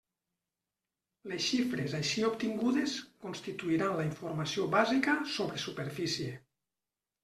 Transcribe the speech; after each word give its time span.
Les 1.31 1.43
xifres 1.47 1.93
així 1.99 2.25
obtingudes 2.31 2.97
constituiran 3.27 3.97
la 4.03 4.09
informació 4.11 4.69
bàsica 4.77 5.19
sobre 5.39 5.67
superfície. 5.71 6.39